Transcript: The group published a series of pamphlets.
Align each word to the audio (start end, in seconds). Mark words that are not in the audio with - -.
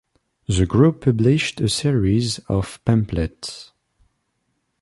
The 0.47 0.65
group 0.65 1.01
published 1.01 1.61
a 1.61 1.69
series 1.69 2.39
of 2.49 2.83
pamphlets. 2.85 3.71